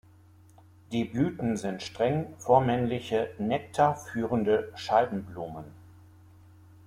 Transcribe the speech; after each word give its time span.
Die 0.91 1.03
Blüten 1.05 1.57
sind 1.57 1.83
streng 1.83 2.33
vormännliche 2.39 3.29
„Nektar 3.37 3.95
führende 3.97 4.71
Scheibenblumen“. 4.73 5.65